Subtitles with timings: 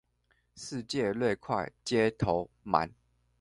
[0.55, 2.89] 世界越快尖頭鰻